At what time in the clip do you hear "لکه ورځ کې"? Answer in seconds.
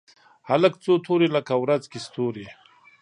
1.35-1.99